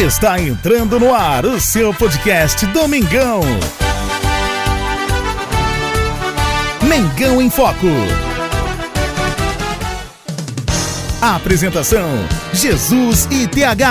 Está 0.00 0.40
entrando 0.40 0.98
no 0.98 1.14
ar 1.14 1.44
o 1.44 1.60
seu 1.60 1.92
podcast 1.92 2.64
Domingão. 2.68 3.42
Mengão 6.88 7.42
em 7.42 7.50
Foco. 7.50 7.86
Apresentação: 11.20 12.08
Jesus 12.54 13.28
e 13.30 13.46
TH. 13.46 13.90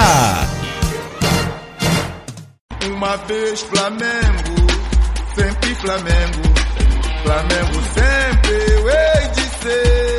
Uma 2.87 3.15
vez 3.17 3.61
Flamengo, 3.61 4.67
sempre 5.35 5.75
Flamengo. 5.75 6.41
Flamengo 7.21 7.83
sempre 7.93 8.73
eu 8.73 8.89
hei 8.89 9.27
de 9.27 9.41
ser. 9.61 10.18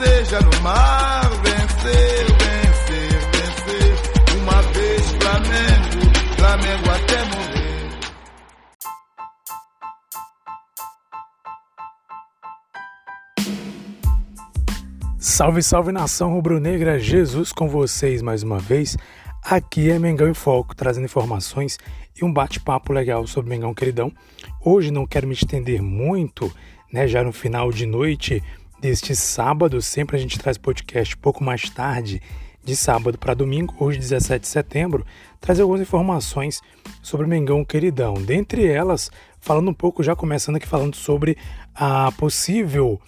Seja 0.00 0.40
no 0.40 0.62
mar. 0.62 1.28
Vencer, 1.42 2.26
vencer, 2.40 3.12
vencer. 3.32 3.92
Uma 4.40 4.62
vez 4.72 5.02
Flamengo, 5.20 6.00
Flamengo 6.36 6.90
até 6.90 7.24
morrer. 7.24 7.60
Salve, 15.18 15.62
salve 15.62 15.92
nação 15.92 16.32
rubro-negra, 16.32 16.98
Jesus 16.98 17.52
com 17.52 17.68
vocês 17.68 18.22
mais 18.22 18.42
uma 18.42 18.58
vez. 18.58 18.96
Aqui 19.42 19.90
é 19.90 19.98
Mengão 19.98 20.28
em 20.28 20.34
Foco, 20.34 20.74
trazendo 20.74 21.04
informações 21.04 21.78
e 22.20 22.24
um 22.24 22.32
bate-papo 22.32 22.92
legal 22.92 23.26
sobre 23.26 23.50
Mengão 23.50 23.74
Queridão. 23.74 24.12
Hoje 24.62 24.90
não 24.90 25.06
quero 25.06 25.26
me 25.26 25.32
estender 25.32 25.80
muito, 25.82 26.52
né? 26.92 27.06
Já 27.06 27.24
no 27.24 27.32
final 27.32 27.72
de 27.72 27.86
noite 27.86 28.42
deste 28.80 29.14
sábado, 29.14 29.82
sempre 29.82 30.16
a 30.16 30.18
gente 30.18 30.38
traz 30.38 30.56
podcast 30.56 31.16
pouco 31.16 31.44
mais 31.44 31.68
tarde, 31.68 32.22
de 32.62 32.76
sábado 32.76 33.18
para 33.18 33.34
domingo, 33.34 33.74
hoje 33.78 33.98
17 33.98 34.42
de 34.42 34.48
setembro, 34.48 35.04
trazer 35.40 35.62
algumas 35.62 35.80
informações 35.80 36.60
sobre 37.02 37.26
Mengão 37.26 37.64
Queridão. 37.64 38.14
Dentre 38.14 38.66
elas, 38.66 39.10
falando 39.40 39.70
um 39.70 39.74
pouco, 39.74 40.02
já 40.02 40.14
começando 40.14 40.56
aqui 40.56 40.66
falando 40.66 40.94
sobre 40.94 41.36
a 41.74 42.12
possível 42.12 43.00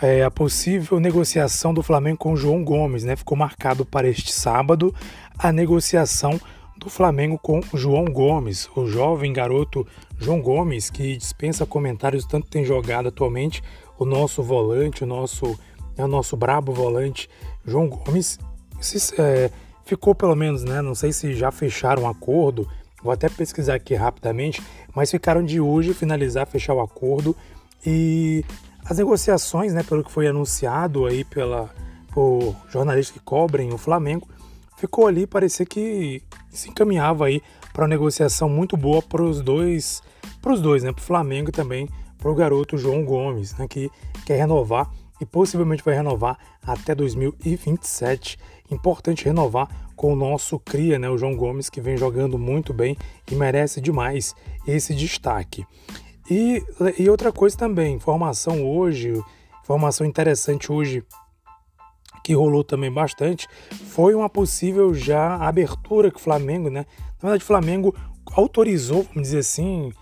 é, 0.00 0.22
a 0.22 0.30
possível 0.30 1.00
negociação 1.00 1.74
do 1.74 1.82
Flamengo 1.82 2.18
com 2.18 2.32
o 2.32 2.36
João 2.36 2.64
Gomes, 2.64 3.04
né? 3.04 3.16
Ficou 3.16 3.36
marcado 3.36 3.84
para 3.84 4.08
este 4.08 4.32
sábado 4.32 4.94
a 5.38 5.52
negociação 5.52 6.40
do 6.76 6.90
Flamengo 6.90 7.38
com 7.38 7.60
o 7.72 7.78
João 7.78 8.04
Gomes, 8.04 8.68
o 8.74 8.86
jovem 8.86 9.32
garoto 9.32 9.86
João 10.18 10.40
Gomes, 10.40 10.90
que 10.90 11.16
dispensa 11.16 11.66
comentários, 11.66 12.24
tanto 12.24 12.48
tem 12.48 12.64
jogado 12.64 13.08
atualmente, 13.08 13.62
o 14.02 14.04
nosso 14.04 14.42
volante, 14.42 15.04
o 15.04 15.06
nosso, 15.06 15.58
é 15.96 16.04
o 16.04 16.08
nosso 16.08 16.36
brabo 16.36 16.72
volante 16.72 17.28
João 17.64 17.88
Gomes, 17.88 18.38
se, 18.80 19.20
é, 19.20 19.50
ficou 19.84 20.14
pelo 20.14 20.34
menos, 20.34 20.64
né? 20.64 20.82
Não 20.82 20.94
sei 20.94 21.12
se 21.12 21.34
já 21.34 21.50
fecharam 21.50 22.02
um 22.02 22.08
acordo, 22.08 22.68
vou 23.02 23.12
até 23.12 23.28
pesquisar 23.28 23.74
aqui 23.74 23.94
rapidamente, 23.94 24.62
mas 24.94 25.10
ficaram 25.10 25.44
de 25.44 25.60
hoje 25.60 25.94
finalizar, 25.94 26.46
fechar 26.46 26.74
o 26.74 26.80
acordo 26.80 27.36
e 27.84 28.44
as 28.84 28.98
negociações, 28.98 29.72
né, 29.72 29.82
pelo 29.82 30.02
que 30.02 30.10
foi 30.10 30.26
anunciado 30.26 31.06
aí 31.06 31.24
pela, 31.24 31.70
por 32.12 32.54
jornalistas 32.68 33.16
que 33.16 33.24
cobrem 33.24 33.72
o 33.72 33.78
Flamengo, 33.78 34.28
ficou 34.76 35.06
ali, 35.06 35.26
parecia 35.26 35.64
que 35.64 36.20
se 36.50 36.68
encaminhava 36.68 37.26
aí 37.26 37.40
para 37.72 37.82
uma 37.82 37.88
negociação 37.88 38.48
muito 38.48 38.76
boa 38.76 39.00
para 39.00 39.22
os 39.22 39.40
dois, 39.40 40.02
para 40.40 40.52
os 40.52 40.60
dois, 40.60 40.82
né, 40.82 40.92
para 40.92 41.00
o 41.00 41.04
Flamengo 41.04 41.52
também 41.52 41.88
para 42.22 42.30
o 42.30 42.34
garoto 42.36 42.78
João 42.78 43.04
Gomes, 43.04 43.52
né, 43.56 43.66
que 43.66 43.90
quer 44.24 44.36
renovar 44.36 44.88
e 45.20 45.26
possivelmente 45.26 45.82
vai 45.82 45.96
renovar 45.96 46.38
até 46.64 46.94
2027. 46.94 48.38
Importante 48.70 49.24
renovar 49.24 49.68
com 49.96 50.12
o 50.12 50.16
nosso 50.16 50.56
cria, 50.60 51.00
né, 51.00 51.10
o 51.10 51.18
João 51.18 51.34
Gomes, 51.34 51.68
que 51.68 51.80
vem 51.80 51.96
jogando 51.96 52.38
muito 52.38 52.72
bem 52.72 52.96
e 53.28 53.34
merece 53.34 53.80
demais 53.80 54.36
esse 54.64 54.94
destaque. 54.94 55.66
E, 56.30 56.64
e 56.96 57.10
outra 57.10 57.32
coisa 57.32 57.56
também, 57.56 57.96
informação 57.96 58.64
hoje, 58.64 59.20
informação 59.64 60.06
interessante 60.06 60.70
hoje 60.70 61.04
que 62.22 62.34
rolou 62.34 62.62
também 62.62 62.90
bastante, 62.90 63.48
foi 63.88 64.14
uma 64.14 64.30
possível 64.30 64.94
já 64.94 65.34
abertura 65.38 66.08
que 66.08 66.18
o 66.18 66.20
Flamengo, 66.20 66.70
né? 66.70 66.86
Na 67.20 67.30
verdade, 67.30 67.42
o 67.42 67.46
Flamengo 67.46 67.92
autorizou, 68.36 69.02
vamos 69.02 69.22
dizer 69.22 69.38
assim, 69.40 69.92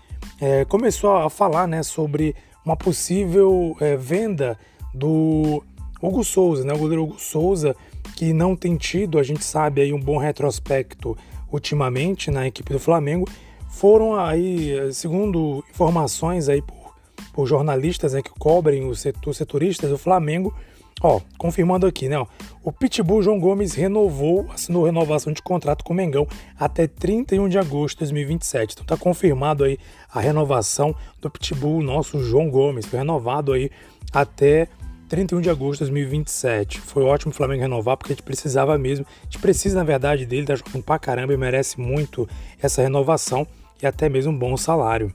é, 0.41 0.65
começou 0.65 1.15
a 1.15 1.29
falar, 1.29 1.67
né, 1.67 1.83
sobre 1.83 2.35
uma 2.65 2.75
possível 2.75 3.77
é, 3.79 3.95
venda 3.95 4.57
do 4.93 5.63
Hugo 6.01 6.23
Souza, 6.23 6.65
né? 6.65 6.73
O 6.73 6.79
goleiro 6.79 7.03
Hugo 7.03 7.19
Souza, 7.19 7.75
que 8.15 8.33
não 8.33 8.55
tem 8.55 8.75
tido, 8.75 9.19
a 9.19 9.23
gente 9.23 9.43
sabe 9.43 9.81
aí 9.81 9.93
um 9.93 9.99
bom 9.99 10.17
retrospecto 10.17 11.15
ultimamente 11.51 12.31
na 12.31 12.47
equipe 12.47 12.73
do 12.73 12.79
Flamengo, 12.79 13.27
foram 13.69 14.15
aí, 14.15 14.91
segundo 14.93 15.63
informações 15.69 16.49
aí 16.49 16.61
por, 16.61 16.95
por 17.33 17.45
jornalistas 17.45 18.13
né, 18.13 18.21
que 18.21 18.31
cobrem 18.31 18.87
os 18.87 19.01
setor, 19.01 19.35
setoristas 19.35 19.89
do 19.91 19.97
Flamengo, 19.97 20.53
ó, 21.01 21.19
confirmando 21.37 21.85
aqui, 21.85 22.07
né, 22.07 22.17
ó, 22.17 22.25
o 22.63 22.71
Pitbull 22.71 23.23
João 23.23 23.39
Gomes 23.39 23.73
renovou, 23.73 24.47
assinou 24.53 24.85
renovação 24.85 25.33
de 25.33 25.41
contrato 25.41 25.83
com 25.83 25.93
o 25.93 25.95
Mengão 25.95 26.27
até 26.59 26.87
31 26.87 27.49
de 27.49 27.57
agosto 27.57 27.95
de 27.95 27.99
2027. 27.99 28.73
Então 28.73 28.85
tá 28.85 28.95
confirmado 28.95 29.63
aí 29.63 29.77
a 30.13 30.19
renovação 30.19 30.95
do 31.19 31.29
Pitbull, 31.29 31.81
nosso 31.81 32.21
João 32.23 32.49
Gomes, 32.49 32.85
foi 32.85 32.99
renovado 32.99 33.53
aí 33.53 33.71
até 34.13 34.67
31 35.11 35.41
de 35.41 35.49
agosto 35.49 35.79
de 35.79 35.91
2027. 35.91 36.79
Foi 36.79 37.03
ótimo 37.03 37.31
o 37.31 37.35
Flamengo 37.35 37.61
renovar 37.61 37.97
porque 37.97 38.13
a 38.13 38.15
gente 38.15 38.23
precisava 38.23 38.77
mesmo. 38.77 39.05
A 39.21 39.23
gente 39.25 39.39
precisa, 39.39 39.77
na 39.77 39.83
verdade, 39.83 40.25
dele, 40.25 40.45
tá 40.45 40.55
jogando 40.55 40.83
pra 40.83 40.97
caramba 40.97 41.33
e 41.33 41.37
merece 41.37 41.81
muito 41.81 42.29
essa 42.61 42.81
renovação 42.81 43.45
e 43.81 43.85
até 43.85 44.07
mesmo 44.07 44.31
um 44.31 44.37
bom 44.37 44.55
salário. 44.55 45.13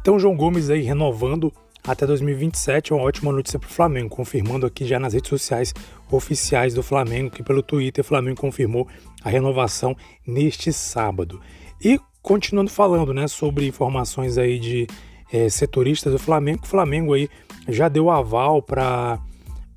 Então, 0.00 0.18
João 0.18 0.36
Gomes 0.36 0.70
aí 0.70 0.82
renovando 0.82 1.52
até 1.86 2.06
2027 2.06 2.92
é 2.92 2.96
uma 2.96 3.04
ótima 3.04 3.30
notícia 3.32 3.58
para 3.58 3.68
o 3.68 3.72
Flamengo, 3.72 4.08
confirmando 4.08 4.66
aqui 4.66 4.84
já 4.84 4.98
nas 4.98 5.14
redes 5.14 5.28
sociais 5.28 5.72
oficiais 6.10 6.74
do 6.74 6.82
Flamengo, 6.82 7.30
que 7.30 7.42
pelo 7.42 7.62
Twitter 7.62 8.04
o 8.04 8.06
Flamengo 8.06 8.40
confirmou 8.40 8.88
a 9.22 9.30
renovação 9.30 9.96
neste 10.26 10.72
sábado. 10.72 11.40
E 11.82 12.00
continuando 12.20 12.70
falando 12.70 13.14
né, 13.14 13.28
sobre 13.28 13.68
informações 13.68 14.36
aí 14.36 14.58
de 14.58 14.86
é, 15.32 15.48
setoristas 15.48 16.12
do 16.12 16.18
Flamengo, 16.18 16.64
o 16.64 16.66
Flamengo 16.66 17.14
aí 17.14 17.28
já 17.68 17.88
deu 17.88 18.10
aval 18.10 18.60
para 18.60 19.20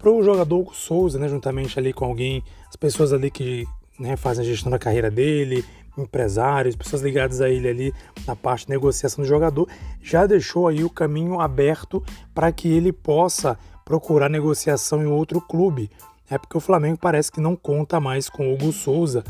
o 0.03 0.23
jogador 0.23 0.57
Hugo 0.57 0.73
Souza, 0.73 1.19
né, 1.19 1.27
juntamente 1.27 1.77
ali 1.77 1.93
com 1.93 2.05
alguém, 2.05 2.43
as 2.67 2.75
pessoas 2.75 3.13
ali 3.13 3.29
que 3.29 3.67
né, 3.99 4.15
fazem 4.15 4.43
a 4.43 4.47
gestão 4.47 4.71
da 4.71 4.79
carreira 4.79 5.11
dele, 5.11 5.63
empresários, 6.03 6.75
pessoas 6.75 7.01
ligadas 7.01 7.41
a 7.41 7.49
ele 7.49 7.67
ali 7.67 7.93
na 8.25 8.35
parte 8.35 8.65
de 8.65 8.71
negociação 8.71 9.23
do 9.23 9.27
jogador, 9.27 9.67
já 10.01 10.25
deixou 10.25 10.67
aí 10.67 10.83
o 10.83 10.89
caminho 10.89 11.39
aberto 11.39 12.03
para 12.33 12.51
que 12.51 12.67
ele 12.67 12.91
possa 12.91 13.57
procurar 13.85 14.29
negociação 14.29 15.01
em 15.01 15.07
outro 15.07 15.41
clube. 15.41 15.89
É 16.29 16.37
porque 16.37 16.57
o 16.57 16.61
Flamengo 16.61 16.97
parece 17.01 17.31
que 17.31 17.41
não 17.41 17.55
conta 17.55 17.99
mais 17.99 18.29
com 18.29 18.49
o 18.49 18.53
Hugo 18.53 18.71
Souza 18.71 19.23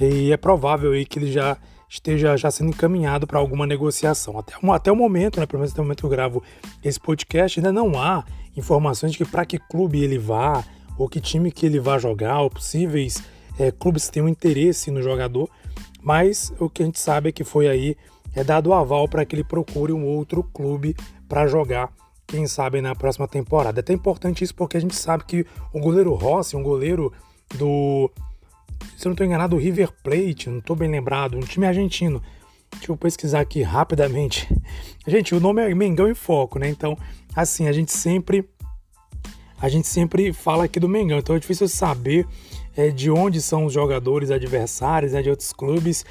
e 0.00 0.32
é 0.32 0.36
provável 0.36 0.92
aí 0.92 1.04
que 1.04 1.18
ele 1.18 1.30
já 1.30 1.56
esteja 1.88 2.36
já 2.36 2.50
sendo 2.50 2.70
encaminhado 2.70 3.26
para 3.26 3.38
alguma 3.38 3.66
negociação. 3.66 4.38
Até, 4.38 4.54
até 4.72 4.92
o 4.92 4.96
momento, 4.96 5.40
né, 5.40 5.46
pelo 5.46 5.58
menos 5.58 5.72
até 5.72 5.80
o 5.80 5.84
momento 5.84 6.00
que 6.00 6.06
eu 6.06 6.10
gravo 6.10 6.42
esse 6.82 7.00
podcast, 7.00 7.58
ainda 7.58 7.72
não 7.72 8.00
há 8.00 8.24
informações 8.56 9.12
de 9.12 9.18
que 9.18 9.24
para 9.24 9.44
que 9.44 9.58
clube 9.58 10.02
ele 10.02 10.16
vá, 10.16 10.64
ou 10.96 11.08
que 11.08 11.20
time 11.20 11.50
que 11.50 11.66
ele 11.66 11.80
vá 11.80 11.98
jogar, 11.98 12.40
ou 12.40 12.50
possíveis 12.50 13.22
é, 13.58 13.70
clubes 13.70 14.08
que 14.08 14.20
um 14.20 14.28
interesse 14.28 14.90
no 14.90 15.02
jogador, 15.02 15.50
mas 16.02 16.52
o 16.58 16.68
que 16.68 16.82
a 16.82 16.86
gente 16.86 16.98
sabe 16.98 17.28
é 17.28 17.32
que 17.32 17.44
foi 17.44 17.68
aí 17.68 17.96
é 18.34 18.44
dado 18.44 18.68
o 18.68 18.74
aval 18.74 19.08
para 19.08 19.24
que 19.24 19.34
ele 19.34 19.44
procure 19.44 19.92
um 19.92 20.04
outro 20.04 20.42
clube 20.42 20.96
para 21.28 21.46
jogar, 21.46 21.92
quem 22.26 22.46
sabe 22.46 22.80
na 22.80 22.94
próxima 22.94 23.26
temporada. 23.26 23.80
É 23.80 23.82
até 23.82 23.92
importante 23.92 24.44
isso 24.44 24.54
porque 24.54 24.76
a 24.76 24.80
gente 24.80 24.94
sabe 24.94 25.24
que 25.24 25.46
o 25.72 25.80
goleiro 25.80 26.14
Rossi, 26.14 26.56
um 26.56 26.62
goleiro 26.62 27.12
do, 27.56 28.10
se 28.96 29.06
eu 29.06 29.10
não 29.10 29.14
estou 29.14 29.26
enganado, 29.26 29.56
do 29.56 29.62
River 29.62 29.90
Plate, 30.02 30.48
não 30.48 30.58
estou 30.58 30.76
bem 30.76 30.90
lembrado, 30.90 31.36
um 31.36 31.40
time 31.40 31.66
argentino. 31.66 32.22
Deixa 32.72 32.92
eu 32.92 32.96
pesquisar 32.96 33.40
aqui 33.40 33.62
rapidamente. 33.62 34.48
Gente, 35.06 35.34
o 35.34 35.40
nome 35.40 35.62
é 35.62 35.74
Mengão 35.74 36.08
em 36.08 36.14
Foco, 36.14 36.58
né? 36.58 36.68
Então, 36.68 36.96
assim, 37.34 37.66
a 37.66 37.72
gente 37.72 37.90
sempre 37.90 38.48
a 39.60 39.68
gente 39.68 39.88
sempre 39.88 40.32
fala 40.32 40.64
aqui 40.64 40.80
do 40.80 40.88
Mengão, 40.88 41.18
então 41.18 41.36
é 41.36 41.38
difícil 41.38 41.68
saber 41.68 42.26
é, 42.76 42.88
de 42.88 43.10
onde 43.10 43.40
são 43.40 43.64
os 43.64 43.72
jogadores 43.72 44.30
adversários, 44.30 45.12
né, 45.12 45.22
de 45.22 45.30
outros 45.30 45.52
clubes. 45.52 46.04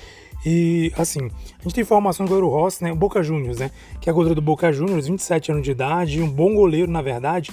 E 0.45 0.91
assim, 0.97 1.29
a 1.59 1.63
gente 1.63 1.75
tem 1.75 1.81
informação 1.81 2.25
do 2.25 2.29
goleiro 2.29 2.49
Rossi, 2.49 2.83
né? 2.83 2.91
O 2.91 2.95
Boca 2.95 3.21
Juniors, 3.21 3.59
né? 3.59 3.71
Que 3.99 4.09
é 4.09 4.13
goleiro 4.13 4.35
do 4.35 4.41
Boca 4.41 4.71
Juniors, 4.71 5.07
27 5.07 5.51
anos 5.51 5.63
de 5.63 5.71
idade, 5.71 6.21
um 6.21 6.29
bom 6.29 6.55
goleiro, 6.55 6.89
na 6.89 7.01
verdade. 7.01 7.51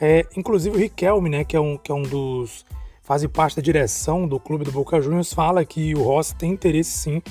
É, 0.00 0.26
inclusive 0.36 0.76
o 0.76 0.78
Riquelme, 0.78 1.30
né? 1.30 1.44
Que 1.44 1.56
é 1.56 1.60
um, 1.60 1.76
que 1.76 1.92
é 1.92 1.94
um 1.94 2.02
dos. 2.02 2.64
faz 3.02 3.24
parte 3.26 3.54
da 3.54 3.62
direção 3.62 4.26
do 4.26 4.40
clube 4.40 4.64
do 4.64 4.72
Boca 4.72 5.00
Juniors, 5.00 5.32
fala 5.32 5.64
que 5.64 5.94
o 5.94 6.02
Rossi 6.02 6.34
tem 6.34 6.50
interesse 6.50 6.90
sim 6.90 7.22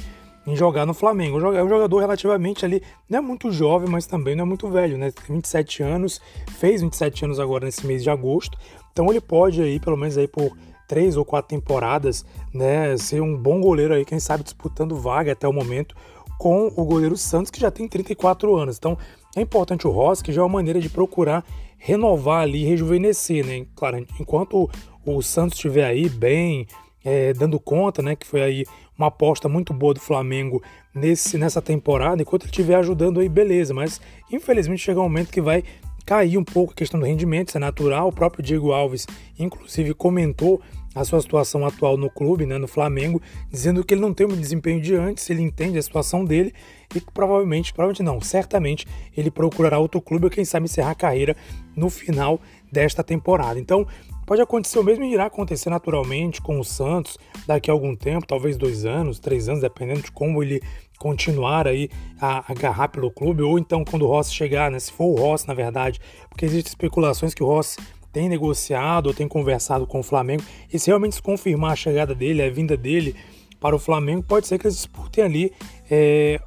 em 0.48 0.56
jogar 0.56 0.86
no 0.86 0.94
Flamengo. 0.94 1.40
É 1.54 1.64
um 1.64 1.70
jogador 1.70 2.00
relativamente 2.00 2.64
ali, 2.64 2.82
não 3.10 3.20
é 3.20 3.22
muito 3.22 3.52
jovem, 3.52 3.90
mas 3.90 4.06
também 4.06 4.36
não 4.36 4.44
é 4.44 4.48
muito 4.48 4.70
velho, 4.70 4.98
né? 4.98 5.12
Tem 5.12 5.36
27 5.36 5.84
anos, 5.84 6.22
fez 6.58 6.82
27 6.82 7.26
anos 7.26 7.40
agora 7.40 7.66
nesse 7.66 7.86
mês 7.86 8.04
de 8.04 8.10
agosto. 8.10 8.58
Então 8.92 9.10
ele 9.10 9.22
pode 9.22 9.62
aí, 9.62 9.80
pelo 9.80 9.98
menos 9.98 10.18
aí 10.18 10.28
por 10.28 10.56
três 10.88 11.18
ou 11.18 11.26
quatro 11.26 11.50
temporadas, 11.50 12.26
né, 12.54 12.96
ser 12.98 13.22
um 13.22 13.38
bom 13.38 13.60
goleiro 13.62 13.94
aí, 13.94 14.06
quem 14.06 14.20
sabe 14.20 14.44
disputando 14.44 14.96
vaga 14.96 15.32
até 15.32 15.48
o 15.48 15.54
momento 15.54 15.96
com 16.38 16.72
o 16.76 16.84
goleiro 16.84 17.16
Santos, 17.16 17.50
que 17.50 17.60
já 17.60 17.72
tem 17.72 17.88
34 17.88 18.56
anos. 18.56 18.78
Então 18.78 18.98
é 19.36 19.42
importante 19.42 19.88
o 19.88 19.92
Ross, 19.92 20.22
que 20.22 20.32
já 20.32 20.42
é 20.42 20.44
uma 20.44 20.54
maneira 20.54 20.80
de 20.80 20.90
procurar 20.90 21.46
renovar 21.78 22.42
ali, 22.42 22.64
rejuvenescer, 22.64 23.46
né? 23.46 23.66
Claro, 23.76 24.06
enquanto 24.20 24.70
o 25.06 25.22
Santos 25.22 25.56
estiver 25.58 25.86
aí 25.86 26.08
bem, 26.08 26.66
é, 27.04 27.34
dando 27.34 27.60
conta, 27.60 28.02
né, 28.02 28.16
que 28.16 28.26
foi 28.26 28.42
aí 28.42 28.66
uma 28.98 29.08
aposta 29.08 29.50
muito 29.50 29.74
boa 29.74 29.94
do 29.94 30.00
Flamengo 30.00 30.62
nesse, 30.94 31.38
nessa 31.38 31.62
temporada, 31.62 32.22
enquanto 32.22 32.44
ele 32.44 32.52
estiver 32.52 32.76
ajudando 32.76 33.20
aí, 33.20 33.28
beleza, 33.28 33.74
mas 33.74 34.00
infelizmente 34.32 34.82
chega 34.82 35.00
um 35.00 35.04
momento 35.04 35.32
que 35.32 35.42
vai 35.42 35.64
cair 36.06 36.38
um 36.38 36.44
pouco 36.44 36.74
a 36.74 36.76
questão 36.76 37.00
do 37.00 37.06
rendimento, 37.06 37.50
isso 37.50 37.58
é 37.58 37.62
natural. 37.62 38.10
O 38.10 38.14
próprio 38.14 38.44
Diego 38.44 38.72
Alves, 38.72 39.08
inclusive, 39.38 39.94
comentou 39.94 40.62
a 40.96 41.04
sua 41.04 41.20
situação 41.22 41.66
atual 41.66 41.98
no 41.98 42.10
clube, 42.10 42.46
né, 42.46 42.58
no 42.58 42.68
Flamengo, 42.68 43.22
dizendo 43.50 43.84
que 43.84 43.94
ele 43.94 44.02
não 44.02 44.14
tem 44.14 44.28
o 44.28 44.36
desempenho 44.36 44.80
de 44.80 44.96
antes, 44.96 45.28
ele 45.30 45.42
entende 45.42 45.78
a 45.78 45.82
situação 45.82 46.24
dele 46.24 46.54
e 46.94 47.02
que 47.02 47.12
provavelmente, 47.12 47.74
provavelmente 47.74 48.04
não, 48.04 48.22
certamente 48.22 48.86
ele 49.18 49.32
procurará 49.32 49.80
outro 49.80 50.00
clube 50.00 50.26
ou 50.26 50.32
quem 50.32 50.46
sabe 50.46 50.66
encerrar 50.66 50.92
a 50.92 50.96
carreira 50.96 51.36
no 51.76 51.90
final 51.90 52.40
desta 52.72 53.04
temporada. 53.04 53.60
Então, 53.60 53.88
pode 54.26 54.42
acontecer 54.42 54.78
o 54.78 54.84
mesmo 54.84 55.04
irá 55.04 55.26
acontecer 55.26 55.70
naturalmente 55.70 56.42
com 56.42 56.60
o 56.60 56.64
Santos 56.64 57.18
daqui 57.48 57.72
a 57.72 57.74
algum 57.74 57.96
tempo, 57.96 58.28
talvez 58.28 58.56
dois 58.56 58.86
anos, 58.86 59.20
três 59.20 59.50
anos, 59.50 59.62
dependendo 59.62 60.02
de 60.02 60.12
como 60.12 60.44
ele 60.44 60.62
continuar 61.04 61.68
aí 61.68 61.90
a 62.18 62.50
agarrar 62.50 62.88
pelo 62.88 63.12
clube, 63.12 63.44
ou 63.44 63.60
então 63.60 63.84
quando 63.84 64.04
o 64.04 64.08
Rossi 64.08 64.34
chegar, 64.34 64.72
né, 64.72 64.80
se 64.80 64.90
for 64.90 65.08
o 65.08 65.16
Rossi 65.16 65.46
na 65.46 65.54
verdade, 65.54 66.00
porque 66.30 66.46
existem 66.46 66.70
especulações 66.70 67.34
que 67.34 67.44
o 67.44 67.46
Rossi 67.46 67.78
tem 68.14 68.30
negociado 68.30 69.08
ou 69.08 69.14
tem 69.14 69.28
conversado 69.28 69.86
com 69.86 70.00
o 70.00 70.04
Flamengo, 70.04 70.42
e 70.72 70.80
se 70.80 70.88
realmente 70.88 71.16
se 71.16 71.22
confirmar 71.22 71.74
a 71.74 71.76
chegada 71.76 72.16
dele, 72.16 72.42
a 72.42 72.50
vinda 72.50 72.78
dele 72.78 73.18
para 73.60 73.76
o 73.76 73.80
Flamengo, 73.80 74.24
pode 74.24 74.48
ser 74.48 74.58
que 74.58 74.66
eles 74.66 74.78
disputem 74.78 75.26
ali 75.26 75.52
é, 75.92 76.40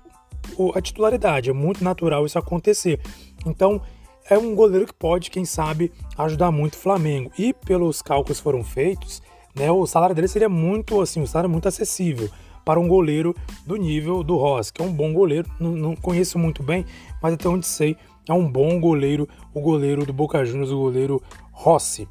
a 0.75 0.81
titularidade. 0.81 1.50
É 1.50 1.52
muito 1.52 1.82
natural 1.82 2.25
isso 2.25 2.38
acontecer. 2.38 3.00
Então, 3.47 3.81
é 4.29 4.38
um 4.38 4.55
goleiro 4.55 4.87
que 4.87 4.93
pode, 4.93 5.31
quem 5.31 5.44
sabe, 5.44 5.91
ajudar 6.17 6.50
muito 6.50 6.75
o 6.75 6.79
Flamengo. 6.79 7.31
E 7.38 7.52
pelos 7.52 8.02
cálculos 8.02 8.38
que 8.38 8.44
foram 8.44 8.62
feitos, 8.62 9.23
né, 9.55 9.70
o 9.70 9.87
salário 9.87 10.14
dele 10.14 10.29
seria 10.29 10.49
muito 10.49 11.00
assim, 11.00 11.20
um 11.20 11.26
salário 11.26 11.50
muito 11.50 11.67
acessível 11.67 12.29
para 12.67 12.81
um 12.81 12.89
goleiro 12.89 13.33
do 13.65 13.77
nível 13.77 14.25
do 14.25 14.37
Ross, 14.37 14.73
que 14.73 14.83
é 14.83 14.85
um 14.85 14.93
bom 14.93 15.13
goleiro, 15.13 15.49
não, 15.61 15.71
não 15.71 15.95
conheço 15.95 16.37
muito 16.37 16.65
bem, 16.65 16.85
mas 17.23 17.33
até 17.33 17.49
onde 17.49 17.65
sei, 17.65 17.97
é 18.29 18.33
um 18.33 18.51
bom 18.51 18.81
goleiro, 18.81 19.29
o 19.55 19.61
goleiro 19.61 20.05
do 20.05 20.13
Boca 20.13 20.45
Juniors, 20.45 20.73
o 20.73 20.81
goleiro 20.81 21.23
Rossi. 21.53 22.09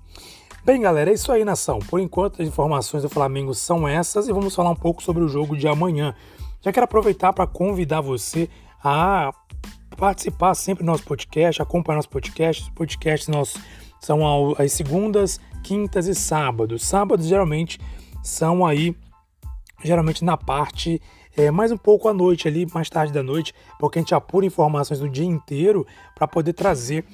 Bem, 0.64 0.80
galera, 0.80 1.12
é 1.12 1.14
isso 1.14 1.30
aí, 1.30 1.44
nação. 1.44 1.80
Por 1.80 2.00
enquanto, 2.00 2.42
as 2.42 2.48
informações 2.48 3.04
do 3.04 3.10
Flamengo 3.10 3.54
são 3.54 3.86
essas 3.86 4.30
e 4.30 4.32
vamos 4.32 4.56
falar 4.56 4.70
um 4.70 4.76
pouco 4.76 5.04
sobre 5.04 5.22
o 5.22 5.28
jogo 5.28 5.58
de 5.58 5.68
amanhã. 5.68 6.16
Já 6.62 6.72
quero 6.72 6.86
aproveitar 6.86 7.34
para 7.34 7.46
convidar 7.46 8.00
você 8.00 8.50
a 8.82 9.34
participar 9.98 10.56
sempre 10.56 10.86
do 10.86 10.88
nosso 10.88 11.04
podcast, 11.04 11.62
acompanhar 11.62 11.98
nosso 11.98 12.10
podcast. 12.10 12.64
Os 12.64 12.70
podcasts 12.70 13.28
nossos 13.28 13.62
são 14.00 14.56
às 14.58 14.72
segundas, 14.72 15.38
quintas 15.66 16.08
e 16.08 16.16
sábados. 16.16 16.88
Sábados 16.88 17.28
geralmente 17.28 17.78
são 18.24 18.66
aí, 18.66 18.96
geralmente 19.86 20.24
na 20.24 20.36
parte 20.36 21.02
é, 21.38 21.52
mais 21.52 21.72
um 21.72 21.78
pouco 21.78 22.08
à 22.08 22.14
noite 22.14 22.48
ali, 22.48 22.66
mais 22.74 22.90
tarde 22.90 23.12
da 23.12 23.22
noite, 23.22 23.54
porque 23.80 24.00
a 24.00 24.02
gente 24.02 24.16
apura 24.16 24.46
informações 24.46 25.00
do 25.00 25.10
dia 25.10 25.26
inteiro 25.26 25.86
para 26.14 26.28
poder 26.28 26.54
trazer 26.54 27.06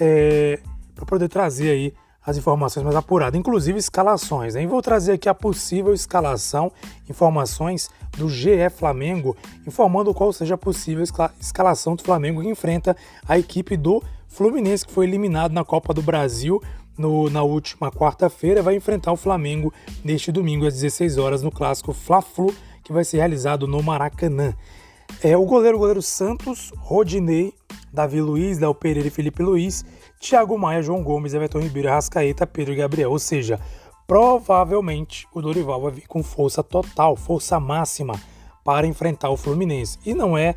é, 0.00 0.60
para 0.94 1.04
poder 1.04 1.28
trazer 1.28 1.70
aí 1.70 1.94
as 2.26 2.36
informações 2.36 2.82
mais 2.82 2.96
apuradas, 2.96 3.38
inclusive 3.38 3.78
escalações. 3.78 4.54
Né? 4.54 4.64
E 4.64 4.66
vou 4.66 4.82
trazer 4.82 5.12
aqui 5.12 5.28
a 5.28 5.34
possível 5.34 5.94
escalação, 5.94 6.72
informações 7.08 7.88
do 8.16 8.28
GE 8.28 8.68
Flamengo, 8.76 9.36
informando 9.64 10.12
qual 10.12 10.32
seja 10.32 10.56
a 10.56 10.58
possível 10.58 11.04
escalação 11.40 11.94
do 11.94 12.02
Flamengo 12.02 12.42
que 12.42 12.48
enfrenta 12.48 12.96
a 13.28 13.38
equipe 13.38 13.76
do 13.76 14.02
Fluminense, 14.26 14.84
que 14.84 14.92
foi 14.92 15.06
eliminado 15.06 15.52
na 15.52 15.64
Copa 15.64 15.94
do 15.94 16.02
Brasil 16.02 16.60
no, 16.96 17.28
na 17.30 17.42
última 17.42 17.90
quarta-feira, 17.90 18.62
vai 18.62 18.74
enfrentar 18.74 19.12
o 19.12 19.16
Flamengo 19.16 19.72
neste 20.04 20.32
domingo 20.32 20.66
às 20.66 20.74
16 20.74 21.18
horas 21.18 21.42
no 21.42 21.50
clássico 21.50 21.92
Fla-Flu, 21.92 22.54
que 22.82 22.92
vai 22.92 23.04
ser 23.04 23.18
realizado 23.18 23.66
no 23.66 23.82
Maracanã. 23.82 24.54
É, 25.22 25.36
o 25.36 25.44
goleiro, 25.44 25.78
goleiro 25.78 26.02
Santos, 26.02 26.72
Rodinei, 26.78 27.52
Davi 27.92 28.20
Luiz, 28.20 28.58
Léo 28.58 28.74
Pereira 28.74 29.08
e 29.08 29.10
Felipe 29.10 29.42
Luiz 29.42 29.84
Thiago 30.20 30.58
Maia, 30.58 30.82
João 30.82 31.02
Gomes, 31.02 31.34
Everton 31.34 31.60
Ribeiro, 31.60 31.88
Rascaeta, 31.88 32.46
Pedro 32.46 32.72
e 32.72 32.76
Gabriel. 32.76 33.10
Ou 33.10 33.18
seja, 33.18 33.60
provavelmente 34.06 35.26
o 35.32 35.40
Dorival 35.40 35.80
vai 35.80 35.92
vir 35.92 36.06
com 36.06 36.22
força 36.22 36.62
total, 36.62 37.16
força 37.16 37.60
máxima 37.60 38.14
para 38.64 38.86
enfrentar 38.86 39.30
o 39.30 39.36
Fluminense. 39.36 39.98
E 40.04 40.14
não 40.14 40.36
é, 40.36 40.54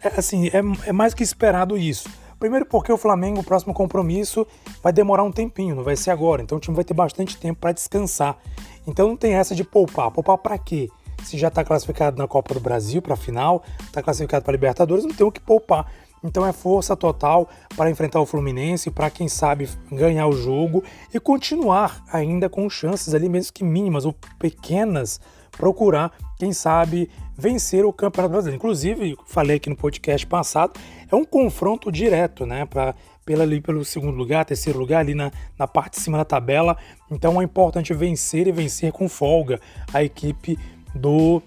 é 0.00 0.08
assim, 0.16 0.48
é, 0.48 0.88
é 0.88 0.92
mais 0.92 1.14
que 1.14 1.22
esperado 1.22 1.76
isso. 1.76 2.08
Primeiro 2.38 2.66
porque 2.66 2.92
o 2.92 2.98
Flamengo, 2.98 3.40
o 3.40 3.44
próximo 3.44 3.72
compromisso, 3.72 4.46
vai 4.82 4.92
demorar 4.92 5.22
um 5.22 5.32
tempinho, 5.32 5.74
não 5.74 5.82
vai 5.82 5.96
ser 5.96 6.10
agora. 6.10 6.42
Então 6.42 6.58
o 6.58 6.60
time 6.60 6.74
vai 6.74 6.84
ter 6.84 6.94
bastante 6.94 7.36
tempo 7.36 7.60
para 7.60 7.72
descansar. 7.72 8.36
Então 8.86 9.08
não 9.08 9.16
tem 9.16 9.34
essa 9.34 9.54
de 9.54 9.64
poupar. 9.64 10.10
Poupar 10.10 10.38
para 10.38 10.58
quê? 10.58 10.88
Se 11.24 11.38
já 11.38 11.48
está 11.48 11.64
classificado 11.64 12.18
na 12.18 12.28
Copa 12.28 12.54
do 12.54 12.60
Brasil 12.60 13.00
para 13.00 13.14
a 13.14 13.16
final, 13.16 13.62
está 13.80 14.02
classificado 14.02 14.44
para 14.44 14.52
Libertadores, 14.52 15.04
não 15.04 15.14
tem 15.14 15.26
o 15.26 15.32
que 15.32 15.40
poupar. 15.40 15.90
Então 16.22 16.46
é 16.46 16.52
força 16.52 16.96
total 16.96 17.48
para 17.76 17.90
enfrentar 17.90 18.20
o 18.20 18.26
Fluminense, 18.26 18.90
para 18.90 19.10
quem 19.10 19.28
sabe 19.28 19.68
ganhar 19.90 20.26
o 20.26 20.32
jogo 20.32 20.82
e 21.12 21.20
continuar 21.20 22.02
ainda 22.12 22.48
com 22.48 22.68
chances 22.68 23.14
ali, 23.14 23.28
mesmo 23.28 23.52
que 23.52 23.64
mínimas 23.64 24.04
ou 24.04 24.14
pequenas, 24.38 25.20
procurar, 25.52 26.12
quem 26.38 26.52
sabe, 26.52 27.10
vencer 27.36 27.84
o 27.84 27.92
Campeonato 27.92 28.32
Brasileiro. 28.32 28.56
Inclusive, 28.56 29.16
falei 29.26 29.56
aqui 29.56 29.68
no 29.68 29.76
podcast 29.76 30.26
passado, 30.26 30.78
é 31.10 31.14
um 31.14 31.24
confronto 31.24 31.92
direto, 31.92 32.46
né? 32.46 32.64
Para 32.64 32.94
pela, 33.26 33.42
ali 33.42 33.60
pelo 33.60 33.84
segundo 33.84 34.16
lugar, 34.16 34.44
terceiro 34.44 34.78
lugar, 34.78 35.00
ali 35.00 35.12
na, 35.12 35.32
na 35.58 35.66
parte 35.66 35.94
de 35.94 36.00
cima 36.00 36.16
da 36.16 36.24
tabela. 36.24 36.76
Então 37.10 37.40
é 37.40 37.44
importante 37.44 37.92
vencer 37.92 38.46
e 38.46 38.52
vencer 38.52 38.92
com 38.92 39.08
folga 39.08 39.60
a 39.92 40.02
equipe 40.02 40.56
do, 40.94 41.42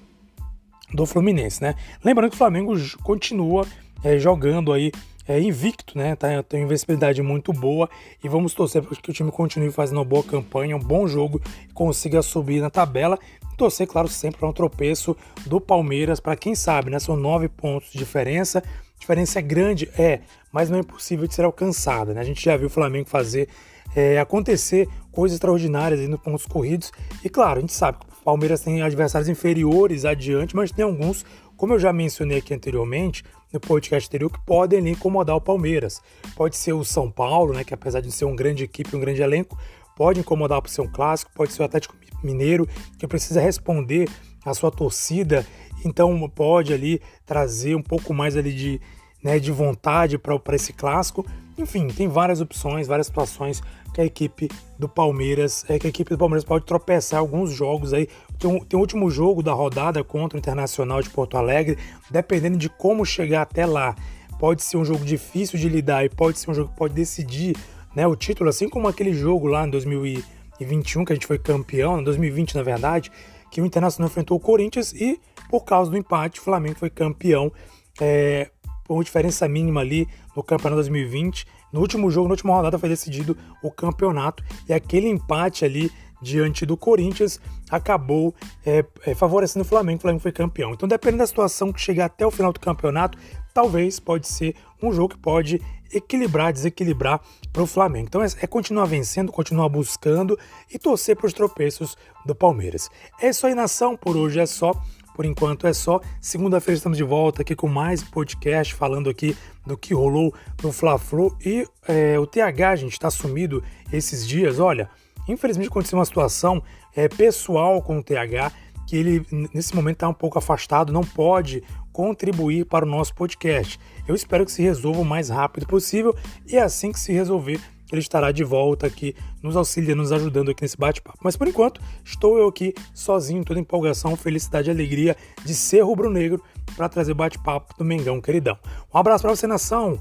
do 0.93 1.05
Fluminense, 1.05 1.63
né? 1.63 1.75
Lembrando 2.03 2.31
que 2.31 2.35
o 2.35 2.37
Flamengo 2.37 2.75
continua 3.01 3.65
é, 4.03 4.19
jogando 4.19 4.73
aí 4.73 4.91
é, 5.25 5.39
invicto, 5.39 5.97
né? 5.97 6.15
Tá, 6.15 6.43
tem 6.43 6.59
uma 6.59 6.65
invencibilidade 6.65 7.21
muito 7.21 7.53
boa 7.53 7.89
e 8.23 8.27
vamos 8.27 8.53
torcer 8.53 8.81
para 8.81 8.95
que 8.95 9.09
o 9.09 9.13
time 9.13 9.31
continue 9.31 9.71
fazendo 9.71 9.99
uma 9.99 10.05
boa 10.05 10.23
campanha, 10.23 10.75
um 10.75 10.79
bom 10.79 11.07
jogo 11.07 11.39
e 11.69 11.73
consiga 11.73 12.21
subir 12.21 12.59
na 12.61 12.69
tabela. 12.69 13.17
Torcer, 13.59 13.85
claro, 13.85 14.07
sempre 14.07 14.39
para 14.39 14.47
um 14.47 14.53
tropeço 14.53 15.15
do 15.45 15.59
Palmeiras, 15.59 16.21
para 16.21 16.35
quem 16.35 16.55
sabe, 16.55 16.89
né? 16.89 16.97
São 16.97 17.17
nove 17.17 17.49
pontos 17.49 17.91
de 17.91 17.97
diferença. 17.97 18.63
Diferença 18.97 19.39
é 19.39 19.41
grande, 19.41 19.89
é, 19.97 20.21
mas 20.51 20.69
não 20.69 20.77
é 20.77 20.81
impossível 20.81 21.27
de 21.27 21.35
ser 21.35 21.43
alcançada, 21.43 22.13
né? 22.13 22.21
A 22.21 22.23
gente 22.23 22.43
já 22.43 22.55
viu 22.55 22.67
o 22.67 22.69
Flamengo 22.69 23.09
fazer 23.09 23.49
é, 23.93 24.17
acontecer 24.17 24.87
coisas 25.11 25.35
extraordinárias 25.35 26.07
nos 26.07 26.21
pontos 26.21 26.45
corridos. 26.45 26.91
E 27.23 27.29
claro, 27.29 27.57
a 27.57 27.61
gente 27.61 27.73
sabe 27.73 27.97
que 27.99 28.05
o 28.05 28.23
Palmeiras 28.23 28.61
tem 28.61 28.81
adversários 28.81 29.27
inferiores 29.27 30.05
adiante, 30.05 30.55
mas 30.55 30.71
tem 30.71 30.85
alguns, 30.85 31.25
como 31.57 31.73
eu 31.73 31.79
já 31.79 31.91
mencionei 31.91 32.37
aqui 32.37 32.53
anteriormente, 32.53 33.23
no 33.51 33.59
podcast 33.59 34.07
anterior 34.07 34.31
que 34.31 34.39
podem 34.45 34.79
ali 34.79 34.91
incomodar 34.91 35.35
o 35.35 35.41
Palmeiras. 35.41 36.01
Pode 36.35 36.55
ser 36.55 36.73
o 36.73 36.85
São 36.85 37.11
Paulo, 37.11 37.53
né, 37.53 37.63
que 37.63 37.73
apesar 37.73 37.99
de 37.99 38.11
ser 38.11 38.25
uma 38.25 38.35
grande 38.35 38.63
equipe, 38.63 38.95
um 38.95 38.99
grande 38.99 39.21
elenco, 39.21 39.57
pode 39.99 40.21
incomodar 40.21 40.61
por 40.61 40.69
ser 40.69 40.79
um 40.79 40.87
clássico, 40.87 41.29
pode 41.35 41.51
ser 41.51 41.61
o 41.61 41.65
Atlético 41.65 41.93
Mineiro, 42.23 42.65
que 42.97 43.05
precisa 43.05 43.41
responder 43.41 44.09
à 44.45 44.53
sua 44.53 44.71
torcida, 44.71 45.45
então 45.83 46.17
pode 46.29 46.73
ali 46.73 47.01
trazer 47.25 47.75
um 47.75 47.81
pouco 47.81 48.13
mais 48.13 48.37
ali 48.37 48.53
de, 48.53 48.81
né, 49.21 49.39
de 49.39 49.51
vontade 49.51 50.17
para 50.17 50.55
esse 50.55 50.71
clássico. 50.71 51.25
Enfim, 51.57 51.87
tem 51.89 52.07
várias 52.07 52.39
opções, 52.39 52.87
várias 52.87 53.07
situações 53.07 53.61
que 53.93 53.99
a 53.99 54.05
equipe 54.05 54.49
do 54.77 54.87
Palmeiras, 54.87 55.65
é 55.67 55.77
que 55.77 55.87
a 55.87 55.89
equipe 55.89 56.11
do 56.11 56.17
Palmeiras 56.17 56.45
pode 56.45 56.65
tropeçar 56.65 57.19
alguns 57.19 57.51
jogos 57.51 57.93
aí. 57.93 58.07
Tem, 58.37 58.49
um, 58.49 58.59
tem 58.63 58.77
o 58.77 58.79
último 58.79 59.11
jogo 59.11 59.43
da 59.43 59.51
rodada 59.51 60.01
contra 60.01 60.37
o 60.37 60.39
Internacional 60.39 61.01
de 61.01 61.09
Porto 61.09 61.35
Alegre, 61.35 61.77
dependendo 62.09 62.57
de 62.57 62.69
como 62.69 63.05
chegar 63.05 63.41
até 63.41 63.65
lá. 63.65 63.97
Pode 64.39 64.63
ser 64.63 64.77
um 64.77 64.85
jogo 64.85 65.03
difícil 65.03 65.59
de 65.59 65.67
lidar 65.67 66.05
e 66.05 66.09
pode 66.09 66.39
ser 66.39 66.49
um 66.49 66.53
jogo 66.53 66.69
que 66.71 66.77
pode 66.77 66.93
decidir 66.93 67.57
né, 67.95 68.07
o 68.07 68.15
título, 68.15 68.49
assim 68.49 68.69
como 68.69 68.87
aquele 68.87 69.13
jogo 69.13 69.47
lá 69.47 69.65
em 69.65 69.69
2021 69.69 71.05
que 71.05 71.13
a 71.13 71.15
gente 71.15 71.27
foi 71.27 71.37
campeão, 71.37 71.99
em 71.99 72.03
2020 72.03 72.55
na 72.55 72.63
verdade, 72.63 73.11
que 73.51 73.61
o 73.61 73.65
Internacional 73.65 74.09
enfrentou 74.09 74.37
o 74.37 74.39
Corinthians 74.39 74.93
e 74.93 75.19
por 75.49 75.63
causa 75.63 75.89
do 75.89 75.97
empate 75.97 76.39
o 76.39 76.43
Flamengo 76.43 76.75
foi 76.77 76.89
campeão 76.89 77.51
é, 77.99 78.49
por 78.85 78.95
uma 78.95 79.03
diferença 79.03 79.47
mínima 79.47 79.81
ali 79.81 80.07
no 80.35 80.43
campeonato 80.43 80.75
2020 80.75 81.45
no 81.71 81.81
último 81.81 82.09
jogo, 82.09 82.27
na 82.27 82.33
última 82.33 82.53
rodada, 82.53 82.79
foi 82.79 82.89
decidido 82.89 83.37
o 83.61 83.71
campeonato 83.71 84.43
e 84.67 84.73
aquele 84.73 85.07
empate 85.07 85.63
ali 85.63 85.91
diante 86.21 86.65
do 86.65 86.75
Corinthians, 86.75 87.39
acabou 87.69 88.35
é, 88.65 88.83
é, 89.05 89.15
favorecendo 89.15 89.63
o 89.63 89.67
Flamengo. 89.67 89.99
O 89.99 90.01
Flamengo 90.01 90.21
foi 90.21 90.33
campeão. 90.33 90.73
Então, 90.73 90.87
dependendo 90.87 91.19
da 91.19 91.27
situação 91.27 91.71
que 91.71 91.79
chegar 91.79 92.05
até 92.05 92.25
o 92.25 92.31
final 92.31 92.51
do 92.51 92.59
campeonato, 92.59 93.17
talvez 93.53 93.99
pode 93.99 94.27
ser 94.27 94.53
um 94.81 94.91
jogo 94.91 95.13
que 95.13 95.17
pode 95.17 95.61
equilibrar, 95.93 96.53
desequilibrar 96.53 97.19
para 97.51 97.63
o 97.63 97.67
Flamengo. 97.67 98.07
Então 98.07 98.23
é, 98.23 98.27
é, 98.41 98.47
continuar 98.47 98.85
vencendo, 98.85 99.31
continuar 99.31 99.69
buscando 99.69 100.37
e 100.71 100.77
torcer 100.77 101.15
para 101.15 101.27
os 101.27 101.33
tropeços 101.33 101.97
do 102.25 102.35
Palmeiras. 102.35 102.89
É 103.21 103.29
isso 103.29 103.45
aí, 103.47 103.55
nação. 103.55 103.95
Por 103.95 104.15
hoje 104.15 104.39
é 104.39 104.45
só. 104.45 104.73
Por 105.15 105.25
enquanto 105.25 105.67
é 105.67 105.73
só. 105.73 105.99
Segunda-feira 106.21 106.77
estamos 106.77 106.97
de 106.97 107.03
volta 107.03 107.41
aqui 107.41 107.55
com 107.55 107.67
mais 107.67 108.01
podcast 108.01 108.73
falando 108.73 109.09
aqui 109.09 109.35
do 109.65 109.77
que 109.77 109.93
rolou 109.93 110.33
no 110.63 110.71
Fla-Flu 110.71 111.35
e 111.45 111.67
é, 111.87 112.17
o 112.17 112.25
TH, 112.25 112.77
gente 112.77 112.93
está 112.93 113.11
sumido 113.11 113.61
esses 113.91 114.25
dias. 114.25 114.59
Olha, 114.59 114.89
infelizmente 115.27 115.67
aconteceu 115.67 115.99
uma 115.99 116.05
situação 116.05 116.63
é, 116.95 117.09
pessoal 117.09 117.81
com 117.81 117.99
o 117.99 118.03
TH 118.03 118.51
que 118.89 118.97
ele 118.97 119.23
nesse 119.53 119.75
momento 119.75 119.97
está 119.97 120.09
um 120.09 120.13
pouco 120.15 120.39
afastado, 120.39 120.91
não 120.91 121.03
pode 121.03 121.63
contribuir 121.93 122.65
para 122.65 122.83
o 122.83 122.89
nosso 122.89 123.13
podcast. 123.13 123.79
Eu 124.07 124.15
espero 124.15 124.43
que 124.43 124.51
se 124.51 124.63
resolva 124.63 125.01
o 125.01 125.05
mais 125.05 125.29
rápido 125.29 125.67
possível 125.67 126.15
e 126.47 126.57
assim 126.57 126.91
que 126.91 126.99
se 126.99 127.13
resolver, 127.13 127.61
ele 127.91 128.01
estará 128.01 128.31
de 128.31 128.43
volta 128.43 128.87
aqui, 128.87 129.15
nos 129.43 129.55
auxiliando, 129.55 130.01
nos 130.01 130.11
ajudando 130.11 130.49
aqui 130.49 130.63
nesse 130.63 130.75
bate-papo. 130.75 131.19
Mas 131.23 131.37
por 131.37 131.47
enquanto, 131.47 131.79
estou 132.03 132.39
eu 132.39 132.47
aqui 132.47 132.73
sozinho, 132.91 133.45
toda 133.45 133.59
empolgação, 133.59 134.15
felicidade 134.15 134.71
e 134.71 134.73
alegria 134.73 135.15
de 135.45 135.53
ser 135.53 135.81
rubro-negro 135.81 136.41
para 136.75 136.89
trazer 136.89 137.13
bate-papo 137.13 137.75
do 137.77 137.85
Mengão 137.85 138.19
queridão. 138.19 138.57
Um 138.91 138.97
abraço 138.97 139.21
para 139.21 139.35
você, 139.35 139.45
nação! 139.45 139.99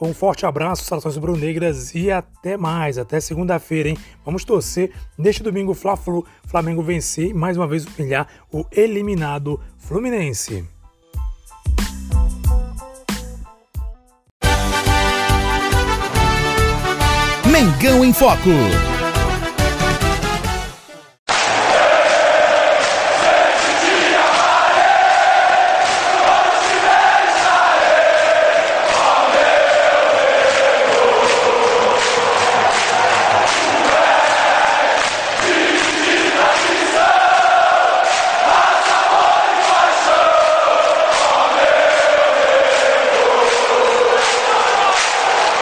Um 0.00 0.12
forte 0.12 0.44
abraço, 0.44 0.84
saudações 0.84 1.14
rubro-negras 1.14 1.94
e 1.94 2.10
até 2.10 2.56
mais, 2.56 2.98
até 2.98 3.20
segunda-feira, 3.20 3.88
hein? 3.88 3.98
Vamos 4.24 4.44
torcer 4.44 4.90
neste 5.16 5.42
domingo 5.42 5.72
Fla-Flu, 5.72 6.26
Flamengo 6.46 6.82
vencer 6.82 7.28
e 7.28 7.34
mais 7.34 7.56
uma 7.56 7.66
vez 7.66 7.86
humilhar 7.86 8.26
o 8.52 8.64
eliminado 8.72 9.60
Fluminense. 9.78 10.64
Mengão 17.50 18.04
em 18.04 18.12
Foco. 18.12 18.93